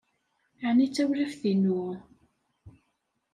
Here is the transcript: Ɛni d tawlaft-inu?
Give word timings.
Ɛni 0.67 0.85
d 0.87 0.91
tawlaft-inu? 0.95 1.81